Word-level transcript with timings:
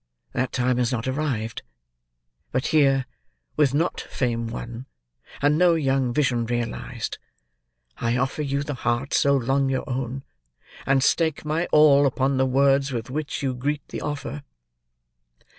That 0.33 0.51
time 0.51 0.77
has 0.79 0.91
not 0.91 1.07
arrived; 1.07 1.61
but 2.51 2.65
here, 2.73 3.05
with 3.55 3.75
not 3.75 4.01
fame 4.01 4.47
won, 4.47 4.87
and 5.43 5.59
no 5.59 5.75
young 5.75 6.11
vision 6.11 6.47
realised, 6.47 7.19
I 7.97 8.17
offer 8.17 8.41
you 8.41 8.63
the 8.63 8.73
heart 8.73 9.13
so 9.13 9.35
long 9.37 9.69
your 9.69 9.87
own, 9.87 10.23
and 10.87 11.03
stake 11.03 11.45
my 11.45 11.67
all 11.67 12.07
upon 12.07 12.37
the 12.37 12.47
words 12.47 12.91
with 12.91 13.11
which 13.11 13.43
you 13.43 13.53
greet 13.53 13.87
the 13.89 14.01
offer." 14.01 14.41